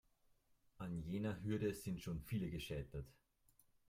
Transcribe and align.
An 0.79 1.03
jener 1.05 1.39
Hürde 1.43 1.75
sind 1.75 2.01
schon 2.01 2.23
viele 2.23 2.49
gescheitert. 2.49 3.05